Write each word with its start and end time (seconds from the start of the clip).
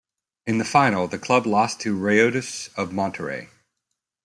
In 0.47 0.57
the 0.57 0.65
final, 0.65 1.07
the 1.07 1.19
club 1.19 1.45
lost 1.45 1.79
to 1.81 1.95
Rayados 1.95 2.73
of 2.75 2.89
Monterrey. 2.89 3.49